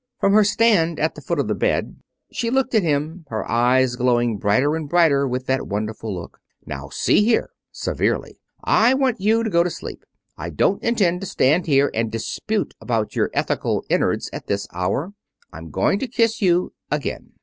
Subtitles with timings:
[0.19, 1.97] From her stand at the foot of the bed
[2.31, 6.39] she looked at him, her eyes glowing brighter and brighter with that wonderful look.
[6.65, 10.03] "Now see here," severely "I want you to go to sleep.
[10.35, 15.13] I don't intend to stand here and dispute about your ethical innards at this hour.
[15.53, 17.33] I'm going to kiss you again."